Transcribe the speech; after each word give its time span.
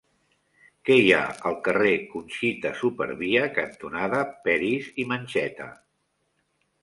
Què 0.89 0.95
hi 1.01 1.11
ha 1.17 1.25
al 1.49 1.57
carrer 1.67 1.91
Conxita 2.13 2.71
Supervia 2.79 3.45
cantonada 3.57 4.23
Peris 4.47 4.87
i 5.03 5.05
Mencheta? 5.13 5.69